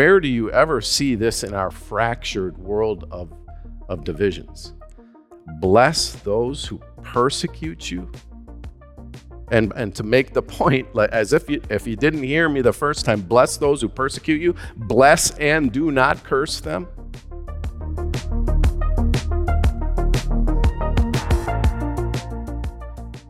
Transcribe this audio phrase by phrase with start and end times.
[0.00, 3.30] Where do you ever see this in our fractured world of,
[3.90, 4.72] of divisions?
[5.60, 8.10] Bless those who persecute you.
[9.50, 12.72] And, and to make the point, as if you, if you didn't hear me the
[12.72, 16.88] first time, bless those who persecute you, bless and do not curse them.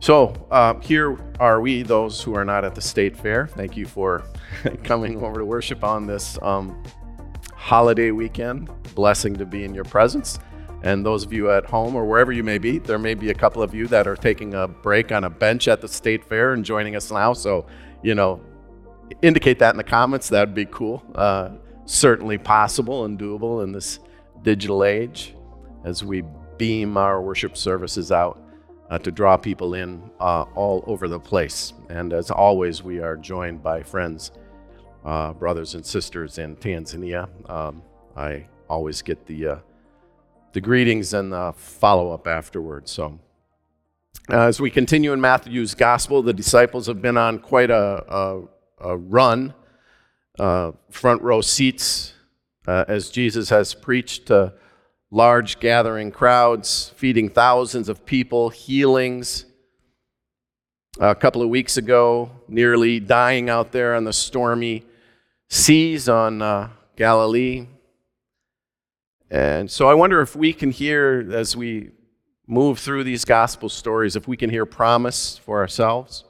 [0.01, 3.45] So uh, here are we, those who are not at the state fair.
[3.45, 4.23] Thank you for
[4.83, 6.83] coming over to worship on this um,
[7.53, 8.71] holiday weekend.
[8.95, 10.39] Blessing to be in your presence.
[10.81, 13.35] And those of you at home or wherever you may be, there may be a
[13.35, 16.53] couple of you that are taking a break on a bench at the state fair
[16.53, 17.33] and joining us now.
[17.33, 17.67] So,
[18.01, 18.41] you know,
[19.21, 20.29] indicate that in the comments.
[20.29, 21.03] That would be cool.
[21.13, 21.51] Uh,
[21.85, 23.99] certainly possible and doable in this
[24.41, 25.35] digital age
[25.85, 26.23] as we
[26.57, 28.40] beam our worship services out
[28.91, 31.73] uh, to draw people in uh, all over the place.
[31.89, 34.33] And as always, we are joined by friends,
[35.05, 37.29] uh, brothers and sisters in Tanzania.
[37.49, 37.81] Um,
[38.17, 39.55] I always get the uh,
[40.51, 42.91] the greetings and the follow up afterwards.
[42.91, 43.17] So,
[44.29, 48.41] uh, as we continue in Matthew's gospel, the disciples have been on quite a, a,
[48.79, 49.53] a run,
[50.37, 52.13] uh, front row seats,
[52.67, 54.53] as Jesus has preached to
[55.11, 59.45] large gathering crowds, feeding thousands of people, healings.
[60.99, 64.85] A couple of weeks ago, nearly dying out there on the stormy
[65.49, 67.67] seas on uh, Galilee.
[69.29, 71.91] And so I wonder if we can hear, as we
[72.47, 76.25] move through these gospel stories, if we can hear promise for ourselves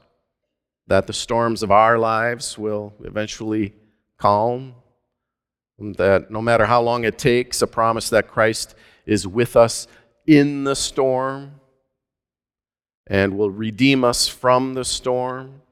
[0.86, 3.74] that the storms of our lives will eventually
[4.18, 4.74] calm,
[5.78, 8.74] that no matter how long it takes, a promise that Christ
[9.06, 9.86] is with us
[10.26, 11.60] in the storm
[13.06, 15.62] and will redeem us from the storm.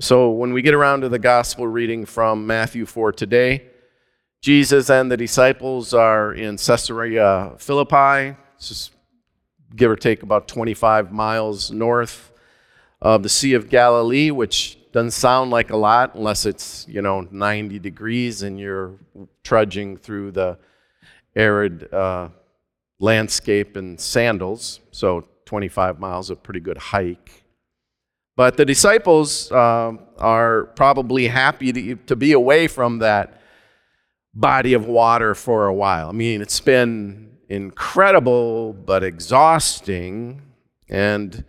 [0.00, 3.68] So, when we get around to the gospel reading from Matthew 4 today,
[4.42, 8.92] Jesus and the disciples are in Caesarea Philippi, just
[9.74, 12.32] give or take about 25 miles north
[13.00, 17.26] of the Sea of Galilee, which doesn't sound like a lot unless it's, you know,
[17.32, 18.92] 90 degrees and you're
[19.42, 20.56] trudging through the
[21.34, 22.28] arid uh,
[23.00, 24.78] landscape in sandals.
[24.92, 27.42] So 25 miles, a pretty good hike.
[28.36, 33.40] But the disciples uh, are probably happy to, to be away from that
[34.32, 36.08] body of water for a while.
[36.08, 40.40] I mean, it's been incredible but exhausting.
[40.88, 41.44] And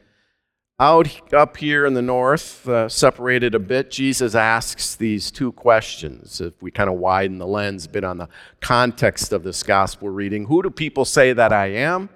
[0.80, 6.42] out up here in the north, uh, separated a bit, Jesus asks these two questions.
[6.42, 8.28] If we kind of widen the lens a bit on the
[8.60, 12.10] context of this gospel reading, who do people say that I am?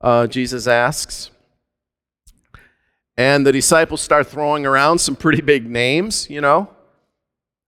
[0.00, 1.30] Uh, Jesus asks.
[3.16, 6.68] And the disciples start throwing around some pretty big names, you know.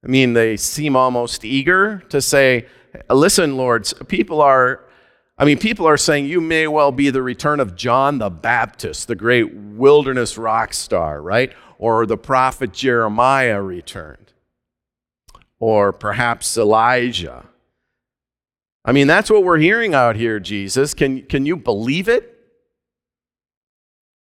[0.04, 2.66] I mean, they seem almost eager to say,
[3.10, 4.85] Listen, Lords, people are
[5.38, 9.06] I mean, people are saying you may well be the return of John the Baptist,
[9.06, 11.52] the great wilderness rock star, right?
[11.78, 14.32] Or the prophet Jeremiah returned.
[15.58, 17.46] Or perhaps Elijah.
[18.84, 20.94] I mean, that's what we're hearing out here, Jesus.
[20.94, 22.32] Can, can you believe it?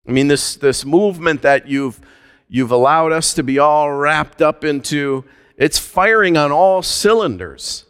[0.07, 2.01] I mean, this, this movement that you've,
[2.47, 5.25] you've allowed us to be all wrapped up into,
[5.57, 7.85] it's firing on all cylinders.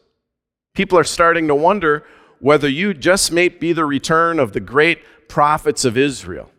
[0.74, 2.04] People are starting to wonder
[2.44, 5.00] whether you just may be the return of the great
[5.30, 6.52] prophets of Israel.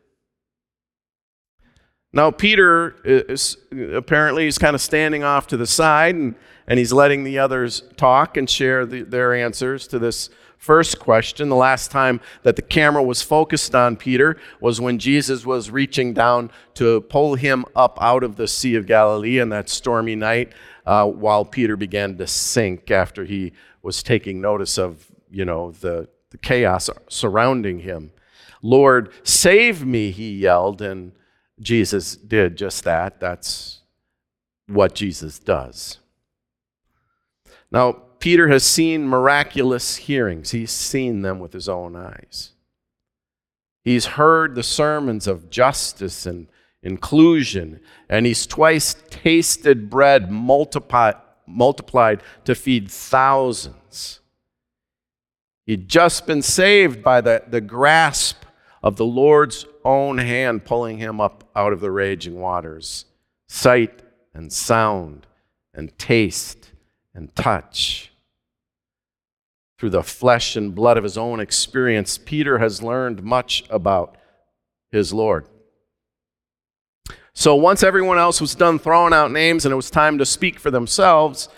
[2.11, 3.59] Now, Peter is
[3.93, 6.37] apparently he's kind of standing off to the side and,
[6.67, 11.51] and he's letting the others talk and share the, their answers to this first question.
[11.51, 16.15] The last time that the camera was focused on Peter was when Jesus was reaching
[16.15, 20.55] down to pull him up out of the Sea of Galilee on that stormy night
[20.87, 23.53] uh, while Peter began to sink after he
[23.83, 28.13] was taking notice of you know, the, the chaos surrounding him.
[28.63, 31.13] Lord, save me, he yelled, and
[31.61, 33.21] Jesus did just that.
[33.21, 33.81] That's
[34.67, 35.99] what Jesus does.
[37.71, 42.53] Now, Peter has seen miraculous hearings, he's seen them with his own eyes.
[43.83, 46.47] He's heard the sermons of justice and
[46.83, 51.17] inclusion, and he's twice tasted bread multiplied,
[51.47, 54.21] multiplied to feed thousands.
[55.67, 58.45] He'd just been saved by the, the grasp
[58.83, 63.07] of the Lord's own hand pulling him up out of the raging waters.
[63.49, 64.03] Sight
[64.35, 65.27] and sound
[65.73, 66.73] and taste
[67.15, 68.13] and touch.
[69.79, 74.17] Through the flesh and blood of his own experience, Peter has learned much about
[74.93, 75.49] his Lord.
[77.33, 80.61] So once everyone else was done throwing out names and it was time to speak
[80.61, 81.49] for themselves,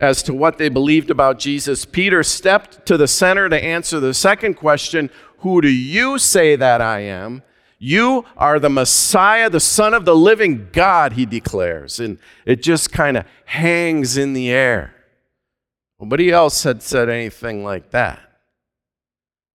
[0.00, 4.14] as to what they believed about Jesus, Peter stepped to the center to answer the
[4.14, 7.42] second question Who do you say that I am?
[7.78, 11.98] You are the Messiah, the Son of the living God, he declares.
[11.98, 14.94] And it just kind of hangs in the air.
[15.98, 18.20] Nobody else had said anything like that.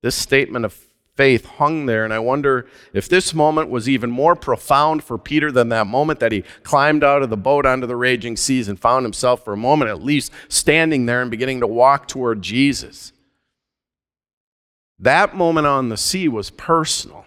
[0.01, 0.79] This statement of
[1.15, 5.51] faith hung there, and I wonder if this moment was even more profound for Peter
[5.51, 8.79] than that moment that he climbed out of the boat onto the raging seas and
[8.79, 13.13] found himself for a moment at least standing there and beginning to walk toward Jesus.
[14.99, 17.25] That moment on the sea was personal.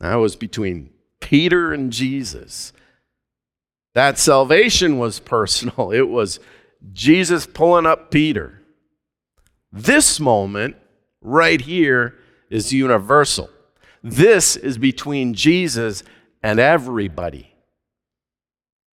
[0.00, 0.90] That was between
[1.20, 2.72] Peter and Jesus.
[3.94, 5.90] That salvation was personal.
[5.90, 6.38] It was
[6.92, 8.60] Jesus pulling up Peter.
[9.72, 10.76] This moment
[11.22, 12.14] right here
[12.50, 13.50] is universal.
[14.02, 16.02] This is between Jesus
[16.42, 17.54] and everybody.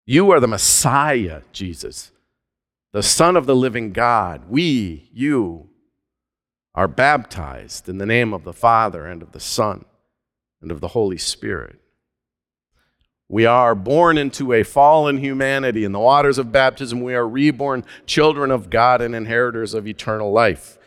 [0.06, 2.11] You are the Messiah, Jesus,
[2.93, 4.49] the Son of the living God.
[4.49, 5.70] We, you,
[6.75, 9.85] are baptized in the name of the Father and of the Son
[10.62, 11.81] and of the Holy Spirit.
[13.29, 15.85] We are born into a fallen humanity.
[15.85, 20.32] In the waters of baptism, we are reborn children of God and inheritors of eternal
[20.32, 20.79] life.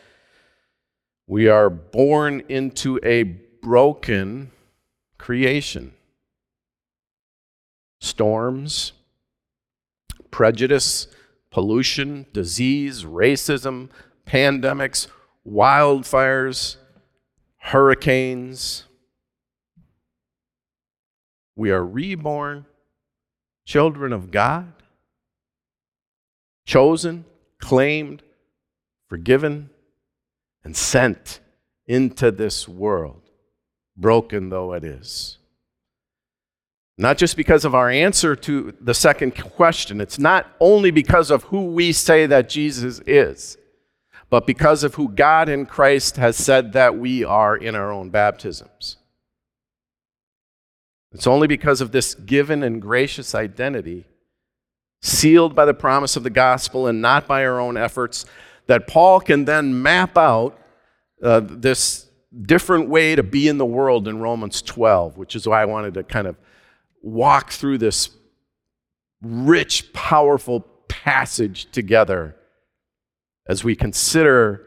[1.28, 4.52] We are born into a broken
[5.18, 5.94] creation.
[8.02, 8.92] Storms,
[10.32, 11.08] prejudice,
[11.50, 13.90] pollution, disease, racism,
[14.28, 15.08] pandemics,
[15.48, 16.78] wildfires,
[17.58, 18.84] hurricanes.
[21.56, 22.66] We are reborn
[23.66, 24.74] children of God,
[26.66, 27.24] chosen,
[27.60, 28.24] claimed,
[29.08, 29.70] forgiven,
[30.64, 31.40] and sent
[31.86, 33.22] into this world,
[33.98, 35.38] broken though it is.
[36.98, 41.44] Not just because of our answer to the second question, it's not only because of
[41.46, 43.58] who we say that Jesus is,
[44.30, 48.10] but because of who God in Christ has said that we are in our own
[48.10, 48.98] baptisms.
[51.12, 54.06] It's only because of this given and gracious identity,
[55.02, 58.26] sealed by the promise of the gospel and not by our own efforts,
[58.68, 60.58] that Paul can then map out
[61.22, 62.08] uh, this
[62.42, 65.94] different way to be in the world in Romans 12, which is why I wanted
[65.96, 66.36] to kind of
[67.02, 68.10] walk through this
[69.22, 72.36] rich, powerful passage together
[73.48, 74.66] as we consider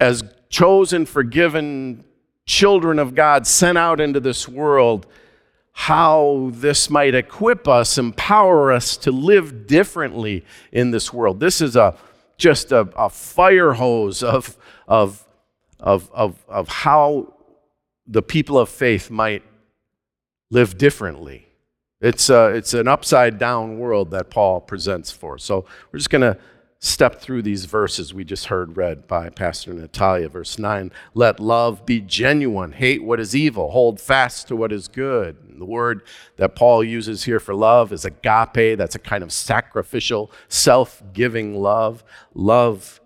[0.00, 2.04] as chosen, forgiven
[2.46, 5.06] children of God sent out into this world
[5.82, 11.38] how this might equip us, empower us to live differently in this world.
[11.38, 11.94] This is a
[12.36, 14.56] just a, a fire hose of,
[14.88, 15.24] of,
[15.78, 17.32] of, of, of how
[18.08, 19.44] the people of faith might
[20.50, 21.46] live differently.
[22.00, 25.38] It's, a, it's an upside down world that Paul presents for.
[25.38, 26.36] So we're just going to
[26.80, 30.28] step through these verses we just heard read by Pastor Natalia.
[30.28, 34.88] Verse 9 Let love be genuine, hate what is evil, hold fast to what is
[34.88, 35.36] good.
[35.48, 36.02] And the word
[36.36, 38.78] that Paul uses here for love is agape.
[38.78, 42.04] That's a kind of sacrificial, self giving love.
[42.34, 43.00] Love,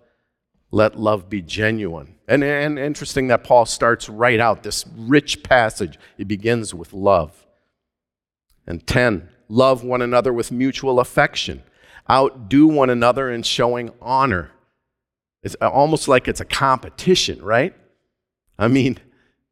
[0.71, 2.15] let love be genuine.
[2.27, 5.97] And, and interesting that Paul starts right out this rich passage.
[6.17, 7.45] It begins with love.
[8.65, 11.63] And 10, love one another with mutual affection
[12.09, 14.51] outdo one another in showing honor.
[15.41, 17.75] It's almost like it's a competition, right?
[18.57, 18.99] I mean,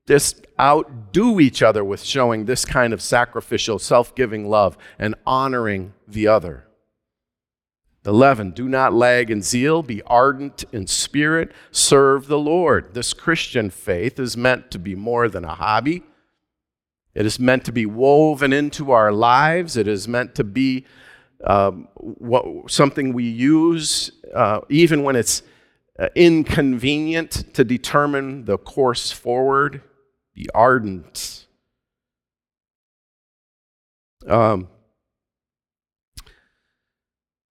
[0.07, 5.93] just outdo each other with showing this kind of sacrificial, self giving love and honoring
[6.07, 6.65] the other.
[8.05, 12.95] 11, do not lag in zeal, be ardent in spirit, serve the Lord.
[12.95, 16.01] This Christian faith is meant to be more than a hobby.
[17.13, 19.77] It is meant to be woven into our lives.
[19.77, 20.85] It is meant to be
[21.43, 25.43] um, what, something we use uh, even when it's
[25.99, 29.81] uh, inconvenient to determine the course forward.
[30.33, 31.45] Be ardent.
[34.27, 34.67] Um,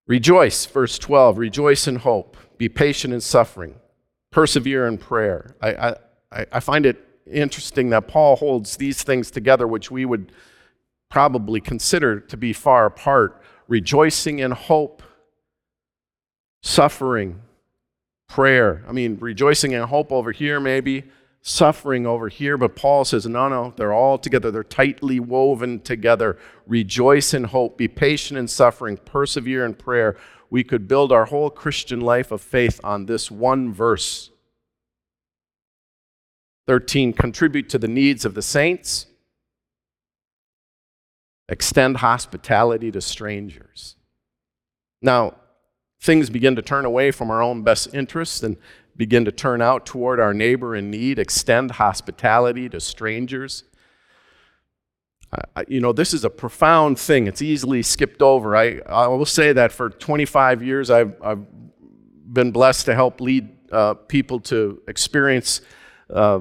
[0.07, 1.39] rejoice, verse 12.
[1.39, 2.37] Rejoice in hope.
[2.59, 3.75] Be patient in suffering.
[4.31, 5.55] Persevere in prayer.
[5.61, 5.97] I,
[6.33, 10.33] I, I find it interesting that Paul holds these things together, which we would
[11.11, 13.40] probably consider to be far apart
[13.71, 15.01] rejoicing in hope,
[16.61, 17.41] suffering,
[18.29, 18.85] prayer.
[18.87, 21.05] I mean, rejoicing in hope over here, maybe,
[21.41, 24.51] suffering over here, but Paul says, no, no, they're all together.
[24.51, 26.37] They're tightly woven together.
[26.67, 30.17] Rejoice in hope, be patient in suffering, persevere in prayer.
[30.51, 34.31] We could build our whole Christian life of faith on this one verse.
[36.67, 39.07] 13, contribute to the needs of the saints.
[41.51, 43.97] Extend hospitality to strangers.
[45.03, 45.35] Now,
[46.01, 48.57] things begin to turn away from our own best interests and
[48.97, 53.65] begin to turn out toward our neighbor in need, extend hospitality to strangers.
[55.57, 57.27] I, you know, this is a profound thing.
[57.27, 58.57] It's easily skipped over.
[58.57, 61.45] I, I will say that for 25 years, I've, I've
[62.33, 65.61] been blessed to help lead uh, people to experience
[66.13, 66.41] uh,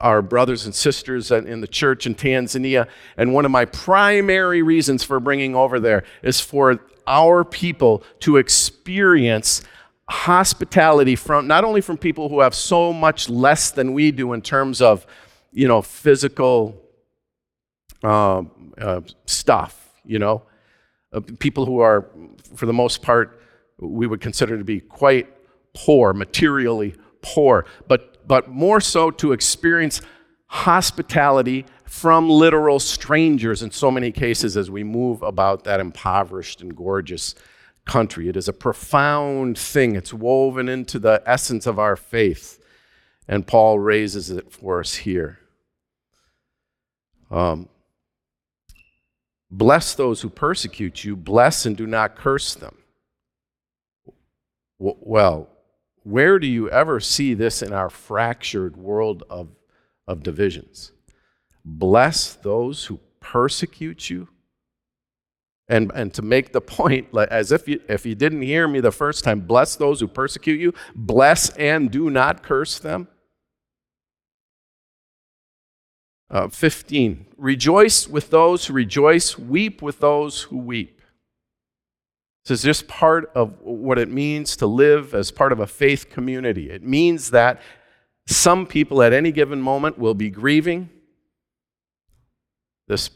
[0.00, 2.88] our brothers and sisters in the church in Tanzania.
[3.16, 8.36] And one of my primary reasons for bringing over there is for our people to
[8.36, 9.62] experience
[10.08, 14.42] hospitality from not only from people who have so much less than we do in
[14.42, 15.06] terms of,
[15.52, 16.80] you know, physical
[18.02, 18.42] uh,
[18.78, 20.42] uh, stuff, you know,
[21.12, 22.08] uh, people who are,
[22.54, 23.40] for the most part,
[23.78, 25.28] we would consider to be quite
[25.74, 30.00] poor, materially poor, but, but more so to experience
[30.46, 36.76] hospitality from literal strangers in so many cases as we move about that impoverished and
[36.76, 37.34] gorgeous
[37.86, 38.28] country.
[38.28, 42.64] It is a profound thing, it's woven into the essence of our faith,
[43.26, 45.40] and Paul raises it for us here.
[47.32, 47.68] Um,
[49.50, 52.76] bless those who persecute you, bless and do not curse them.
[54.78, 55.49] Well,
[56.02, 59.48] where do you ever see this in our fractured world of,
[60.06, 60.92] of divisions?
[61.64, 64.28] Bless those who persecute you.
[65.68, 68.90] And, and to make the point, as if you, if you didn't hear me the
[68.90, 73.06] first time, bless those who persecute you, bless and do not curse them.
[76.28, 80.99] Uh, 15, rejoice with those who rejoice, weep with those who weep.
[82.44, 86.08] This is just part of what it means to live as part of a faith
[86.10, 86.70] community.
[86.70, 87.60] It means that
[88.26, 90.88] some people at any given moment will be grieving.
[92.88, 93.10] This,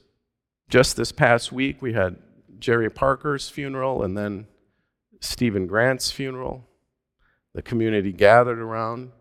[0.69, 2.17] just this past week, we had
[2.59, 4.47] Jerry Parker's funeral and then
[5.21, 6.69] Stephen Grant's funeral.
[7.55, 9.13] The community gathered around,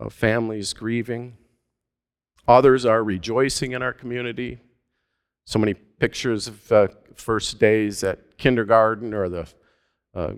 [0.00, 1.36] of families grieving.
[2.46, 4.58] Others are rejoicing in our community.
[5.44, 9.48] So many pictures of uh, first days at kindergarten or the
[10.14, 10.32] uh,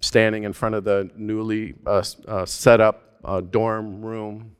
[0.00, 4.56] standing in front of the newly uh, uh, set up uh, dorm room.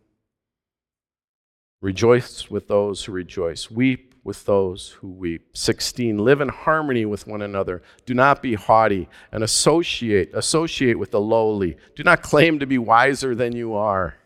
[1.83, 3.71] Rejoice with those who rejoice.
[3.71, 5.57] Weep with those who weep.
[5.57, 6.19] 16.
[6.19, 7.83] Live in harmony with one another.
[8.07, 11.77] Do not be haughty and associate associate with the lowly.
[11.95, 14.17] Do not claim to be wiser than you are.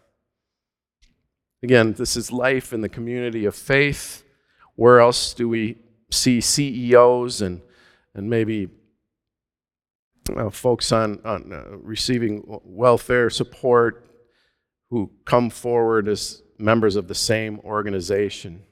[1.62, 4.24] Again, this is life in the community of faith.
[4.76, 5.76] Where else do we
[6.10, 7.60] see CEOs and,
[8.14, 8.68] and maybe
[10.36, 14.06] uh, folks on, on uh, receiving welfare support
[14.90, 18.62] who come forward as members of the same organization.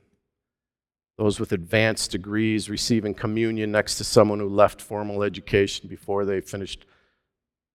[1.16, 6.40] Those with advanced degrees receiving communion next to someone who left formal education before they
[6.40, 6.86] finished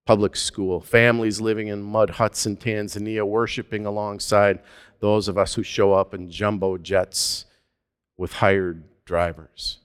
[0.06, 0.80] public school.
[0.80, 4.60] Families living in mud huts in Tanzania, worshiping alongside
[5.00, 7.46] those of us who show up in jumbo jets
[8.18, 9.80] with hired drivers.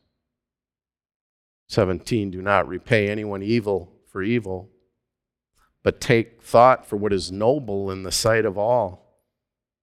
[1.68, 4.70] 17, do not repay anyone evil for evil,
[5.82, 9.08] but take thought for what is noble in the sight of all.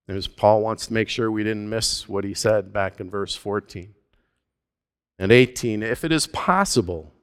[0.08, 3.36] As Paul wants to make sure we didn't miss what he said back in verse
[3.36, 3.94] 14.
[5.18, 7.14] And 18, if it is possible,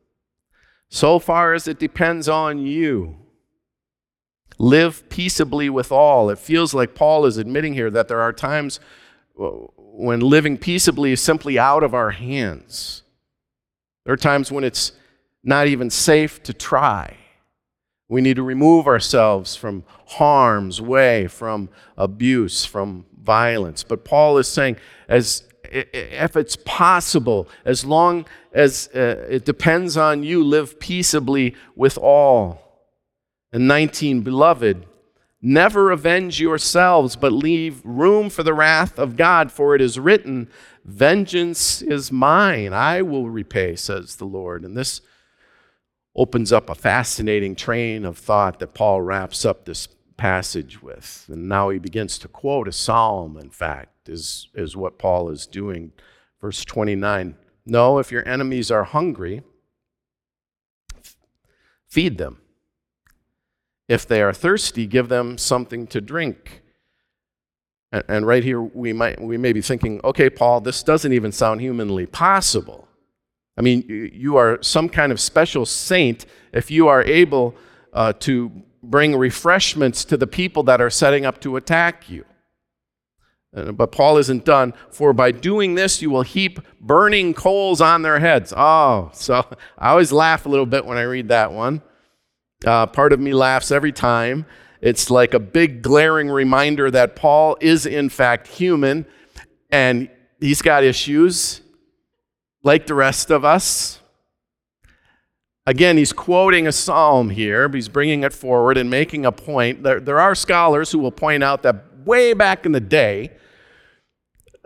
[0.88, 3.16] so far as it depends on you,
[4.58, 6.30] live peaceably with all.
[6.30, 8.80] It feels like Paul is admitting here that there are times
[9.34, 13.02] when living peaceably is simply out of our hands.
[14.04, 14.92] There are times when it's
[15.44, 17.16] not even safe to try.
[18.08, 23.82] We need to remove ourselves from harm's way, from abuse, from violence.
[23.82, 24.76] But Paul is saying,
[25.08, 31.96] as if it's possible, as long as uh, it depends on you, live peaceably with
[31.96, 32.60] all.
[33.52, 34.86] And 19, beloved,
[35.44, 40.48] Never avenge yourselves, but leave room for the wrath of God, for it is written,
[40.84, 44.64] Vengeance is mine, I will repay, says the Lord.
[44.64, 45.00] And this
[46.14, 51.24] opens up a fascinating train of thought that Paul wraps up this passage with.
[51.28, 55.46] And now he begins to quote a psalm, in fact, is, is what Paul is
[55.46, 55.92] doing.
[56.40, 57.34] Verse 29
[57.66, 59.42] No, if your enemies are hungry,
[61.88, 62.41] feed them.
[63.92, 66.62] If they are thirsty, give them something to drink.
[67.92, 71.30] And, and right here, we, might, we may be thinking, okay, Paul, this doesn't even
[71.30, 72.88] sound humanly possible.
[73.58, 73.84] I mean,
[74.14, 77.54] you are some kind of special saint if you are able
[77.92, 78.50] uh, to
[78.82, 82.24] bring refreshments to the people that are setting up to attack you.
[83.52, 84.72] But Paul isn't done.
[84.88, 88.54] For by doing this, you will heap burning coals on their heads.
[88.56, 89.46] Oh, so
[89.78, 91.82] I always laugh a little bit when I read that one.
[92.64, 94.46] Uh, part of me laughs every time.
[94.80, 99.06] It's like a big glaring reminder that Paul is, in fact, human
[99.70, 101.62] and he's got issues
[102.62, 104.00] like the rest of us.
[105.66, 109.84] Again, he's quoting a psalm here, but he's bringing it forward and making a point.
[109.84, 113.30] There, there are scholars who will point out that way back in the day,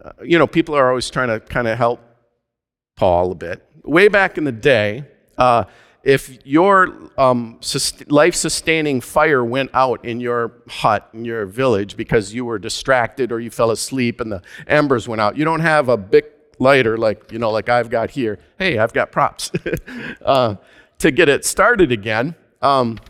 [0.03, 2.01] uh, you know, people are always trying to kind of help
[2.97, 3.63] Paul a bit.
[3.85, 5.05] Way back in the day,
[5.37, 5.65] uh,
[6.07, 7.59] if your um,
[8.07, 13.33] life sustaining fire went out in your hut, in your village, because you were distracted
[13.33, 16.25] or you fell asleep and the embers went out, you don't have a big
[16.61, 18.39] lighter like, you know, like I've got here.
[18.57, 19.51] Hey, I've got props.
[20.25, 20.55] uh,
[20.99, 23.01] to get it started again, um,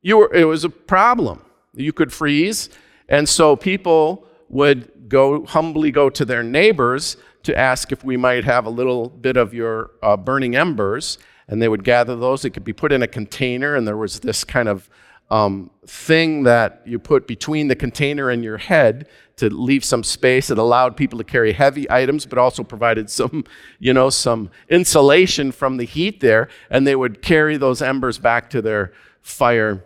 [0.00, 1.44] you were, it was a problem.
[1.74, 2.70] You could freeze.
[3.08, 8.44] And so people would go humbly go to their neighbors to ask if we might
[8.44, 11.18] have a little bit of your uh, burning embers.
[11.52, 12.46] And they would gather those.
[12.46, 14.88] It could be put in a container, and there was this kind of
[15.30, 19.06] um, thing that you put between the container and your head
[19.36, 20.48] to leave some space.
[20.48, 23.44] It allowed people to carry heavy items, but also provided some,
[23.78, 26.48] you know, some insulation from the heat there.
[26.70, 29.84] And they would carry those embers back to their fire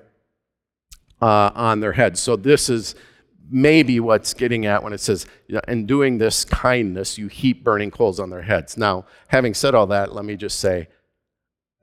[1.20, 2.20] uh, on their heads.
[2.20, 2.94] So this is
[3.50, 5.26] maybe what's getting at when it says,
[5.66, 8.76] in doing this kindness, you heap burning coals on their heads.
[8.76, 10.86] Now, having said all that, let me just say,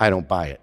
[0.04, 0.62] I don't buy it.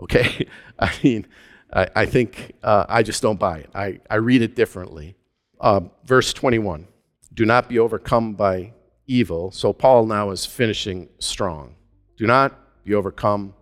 [0.00, 0.46] Okay?
[0.78, 1.26] I mean,
[1.72, 3.70] I, I think uh, I just don't buy it.
[3.74, 5.16] I, I read it differently.
[5.60, 6.86] Uh, verse 21
[7.34, 8.72] Do not be overcome by
[9.08, 9.50] evil.
[9.50, 11.74] So Paul now is finishing strong.
[12.16, 13.54] Do not be overcome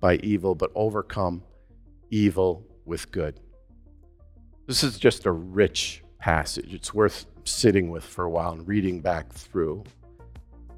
[0.00, 1.42] by evil, but overcome
[2.10, 3.38] evil with good.
[4.66, 6.72] This is just a rich passage.
[6.72, 9.84] It's worth sitting with for a while and reading back through.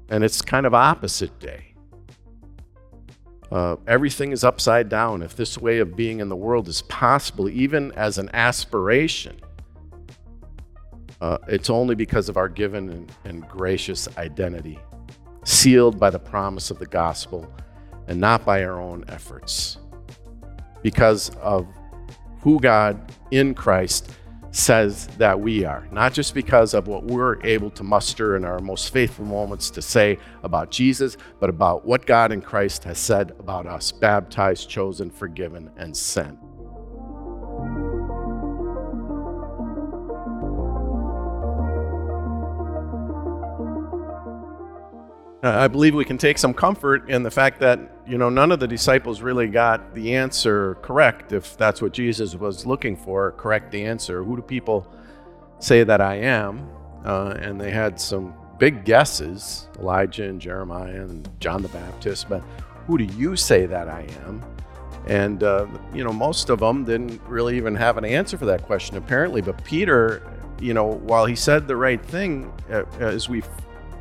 [0.09, 1.76] And it's kind of opposite day.
[3.51, 5.21] Uh, everything is upside down.
[5.21, 9.39] If this way of being in the world is possible, even as an aspiration,
[11.21, 14.79] uh, it's only because of our given and, and gracious identity,
[15.45, 17.51] sealed by the promise of the gospel
[18.07, 19.77] and not by our own efforts.
[20.83, 21.67] Because of
[22.41, 24.11] who God in Christ
[24.51, 28.59] says that we are, not just because of what we're able to muster in our
[28.59, 33.33] most faithful moments to say about Jesus, but about what God in Christ has said
[33.39, 36.39] about us baptized, chosen, forgiven, and sent.
[45.43, 48.59] I believe we can take some comfort in the fact that, you know, none of
[48.59, 53.71] the disciples really got the answer correct, if that's what Jesus was looking for, correct
[53.71, 54.23] the answer.
[54.23, 54.91] Who do people
[55.59, 56.67] say that I am?
[57.05, 62.41] Uh, and they had some big guesses Elijah and Jeremiah and John the Baptist, but
[62.87, 64.43] who do you say that I am?
[65.05, 68.63] And, uh, you know, most of them didn't really even have an answer for that
[68.63, 69.41] question, apparently.
[69.41, 70.23] But Peter,
[70.59, 73.43] you know, while he said the right thing, uh, as we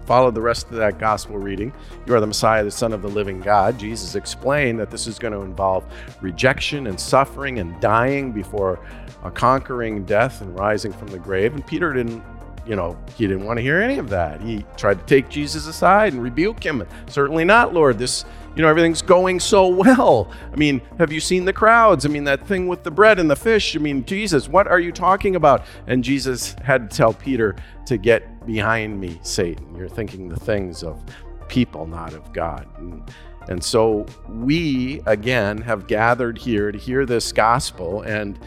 [0.06, 1.72] follow the rest of that gospel reading.
[2.06, 3.78] You are the Messiah, the Son of the living God.
[3.78, 5.84] Jesus explained that this is going to involve
[6.20, 8.78] rejection and suffering and dying before
[9.24, 11.54] a conquering death and rising from the grave.
[11.54, 12.22] And Peter didn't
[12.66, 14.40] you know, he didn't want to hear any of that.
[14.40, 16.84] He tried to take Jesus aside and rebuke him.
[17.08, 17.96] Certainly not, Lord.
[17.96, 18.24] This,
[18.56, 20.30] you know, everything's going so well.
[20.50, 22.06] I mean, have you seen the crowds?
[22.06, 23.76] I mean, that thing with the bread and the fish.
[23.76, 25.64] I mean, Jesus, what are you talking about?
[25.86, 29.74] And Jesus had to tell Peter to get behind me, Satan.
[29.76, 31.04] You're thinking the things of
[31.48, 32.66] people, not of God.
[32.78, 33.02] And,
[33.48, 38.38] and so we, again, have gathered here to hear this gospel and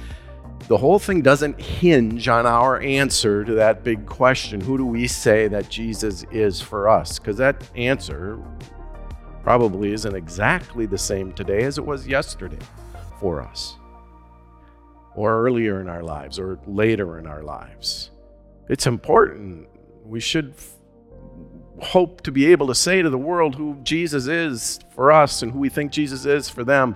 [0.67, 5.07] the whole thing doesn't hinge on our answer to that big question who do we
[5.07, 7.17] say that Jesus is for us?
[7.17, 8.39] Because that answer
[9.49, 12.63] probably isn't exactly the same today as it was yesterday
[13.19, 13.77] for us,
[15.15, 18.11] or earlier in our lives, or later in our lives.
[18.69, 19.67] It's important.
[20.05, 20.53] We should
[21.79, 25.51] hope to be able to say to the world who Jesus is for us and
[25.51, 26.95] who we think Jesus is for them.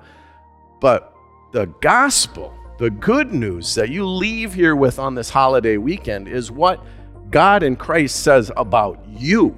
[0.80, 1.12] But
[1.54, 6.52] the gospel the good news that you leave here with on this holiday weekend is
[6.52, 6.86] what
[7.32, 9.56] God in Christ says about you.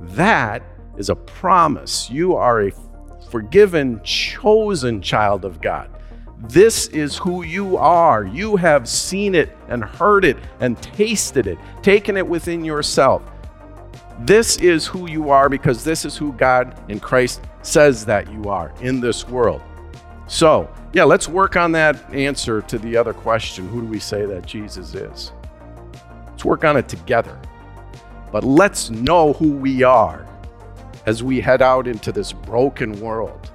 [0.00, 0.62] That
[0.96, 2.10] is a promise.
[2.10, 2.72] You are a
[3.30, 5.90] forgiven, chosen child of God.
[6.48, 8.24] This is who you are.
[8.24, 13.22] You have seen it and heard it and tasted it, taken it within yourself.
[14.20, 18.44] This is who you are because this is who God in Christ says that you
[18.50, 19.62] are in this world.
[20.26, 24.26] So, yeah, let's work on that answer to the other question who do we say
[24.26, 25.32] that Jesus is?
[26.26, 27.40] Let's work on it together.
[28.32, 30.26] But let's know who we are
[31.06, 33.50] as we head out into this broken world,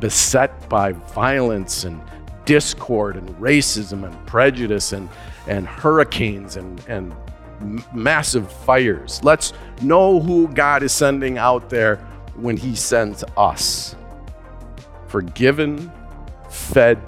[0.00, 2.00] beset by violence and
[2.44, 5.08] discord and racism and prejudice and,
[5.48, 7.14] and hurricanes and, and
[7.92, 9.20] massive fires.
[9.24, 11.96] Let's know who God is sending out there
[12.34, 13.96] when He sends us.
[15.08, 15.90] Forgiven,
[16.50, 17.00] fed,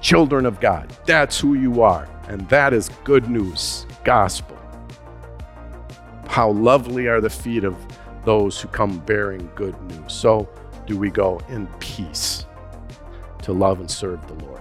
[0.00, 0.96] children of God.
[1.06, 2.08] That's who you are.
[2.28, 4.56] And that is good news, gospel.
[6.26, 7.74] How lovely are the feet of
[8.28, 10.12] those who come bearing good news.
[10.12, 10.46] So
[10.86, 12.44] do we go in peace
[13.40, 14.60] to love and serve the Lord.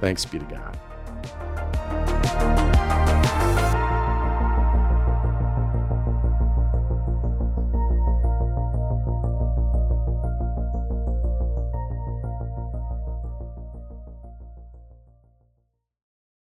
[0.00, 0.78] Thanks be to God.